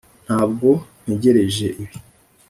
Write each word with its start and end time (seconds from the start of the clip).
ntabwo 0.25 0.69
ntegereje 1.03 1.65
ibi. 1.83 1.97